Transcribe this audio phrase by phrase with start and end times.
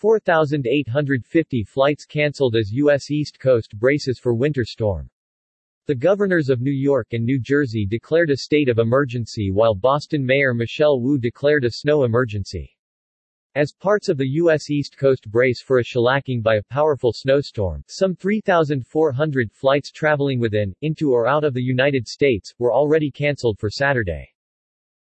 [0.00, 3.10] 4,850 flights canceled as U.S.
[3.10, 5.10] East Coast braces for winter storm.
[5.84, 10.24] The governors of New York and New Jersey declared a state of emergency while Boston
[10.24, 12.74] Mayor Michelle Wu declared a snow emergency.
[13.56, 14.70] As parts of the U.S.
[14.70, 20.74] East Coast brace for a shellacking by a powerful snowstorm, some 3,400 flights traveling within,
[20.80, 24.32] into or out of the United States, were already canceled for Saturday.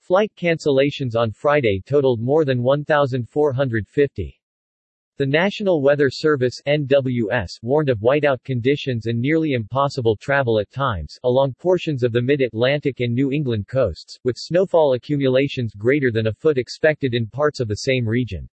[0.00, 4.39] Flight cancellations on Friday totaled more than 1,450.
[5.20, 11.18] The National Weather Service NWS warned of whiteout conditions and nearly impossible travel at times
[11.24, 16.32] along portions of the mid-Atlantic and New England coasts, with snowfall accumulations greater than a
[16.32, 18.48] foot expected in parts of the same region.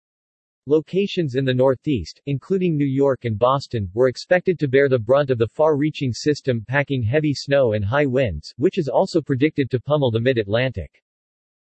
[0.64, 5.28] Locations in the Northeast, including New York and Boston, were expected to bear the brunt
[5.28, 9.78] of the far-reaching system packing heavy snow and high winds, which is also predicted to
[9.78, 11.03] pummel the mid-Atlantic.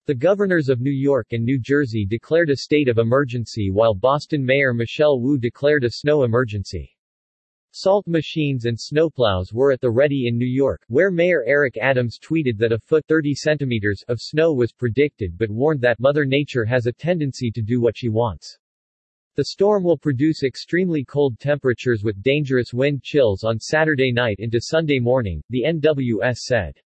[0.06, 4.46] The governors of New York and New Jersey declared a state of emergency while Boston
[4.46, 6.96] Mayor Michelle Wu declared a snow emergency.
[7.72, 12.20] Salt machines and snowplows were at the ready in New York, where Mayor Eric Adams
[12.20, 16.64] tweeted that a foot 30 centimeters of snow was predicted but warned that Mother Nature
[16.64, 18.56] has a tendency to do what she wants.
[19.34, 24.60] The storm will produce extremely cold temperatures with dangerous wind chills on Saturday night into
[24.60, 26.80] Sunday morning, the NWS said.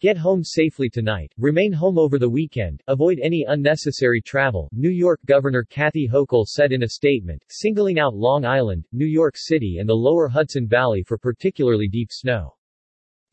[0.00, 5.20] Get home safely tonight, remain home over the weekend, avoid any unnecessary travel, New York
[5.26, 9.86] Governor Kathy Hochul said in a statement, singling out Long Island, New York City and
[9.86, 12.56] the lower Hudson Valley for particularly deep snow.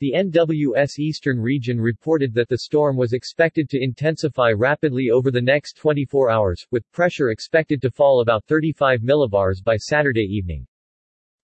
[0.02, 5.42] The NWS Eastern region reported that the storm was expected to intensify rapidly over the
[5.42, 10.68] next 24 hours, with pressure expected to fall about 35 millibars by Saturday evening.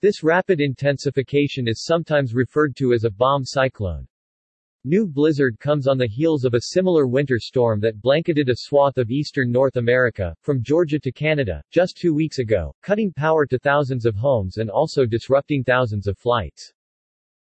[0.02, 4.06] This rapid intensification is sometimes referred to as a bomb cyclone.
[4.86, 8.98] New blizzard comes on the heels of a similar winter storm that blanketed a swath
[8.98, 13.58] of eastern North America, from Georgia to Canada, just two weeks ago, cutting power to
[13.58, 16.74] thousands of homes and also disrupting thousands of flights.